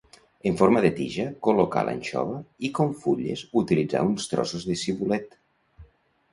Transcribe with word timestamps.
En 0.51 0.55
forma 0.61 0.79
de 0.85 0.89
tija 0.99 1.25
col·locar 1.47 1.83
l'anxova 1.89 2.41
i 2.69 2.73
com 2.79 2.97
fulles 3.03 3.45
utilitzar 3.63 4.05
uns 4.09 4.35
trossos 4.35 4.69
de 4.73 4.83
cibulet. 4.87 5.41